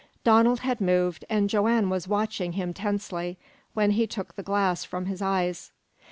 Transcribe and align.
Donald 0.23 0.61
had 0.61 0.81
moved, 0.81 1.25
and 1.29 1.47
Joanne 1.47 1.87
was 1.91 2.07
watching 2.07 2.53
him 2.53 2.73
tensely, 2.73 3.37
when 3.75 3.91
he 3.91 4.07
took 4.07 4.35
the 4.35 4.41
glass 4.41 4.83
from 4.83 5.05
his 5.05 5.21
eyes. 5.21 5.71